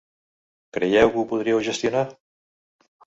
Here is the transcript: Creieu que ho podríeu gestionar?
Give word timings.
Creieu 0.77 1.11
que 1.13 1.19
ho 1.23 1.27
podríeu 1.33 1.63
gestionar? 1.71 2.05